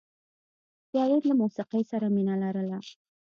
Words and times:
جاوید 0.93 1.23
له 1.29 1.33
موسیقۍ 1.41 1.83
سره 1.91 2.07
مینه 2.15 2.35
لرله 2.41 2.79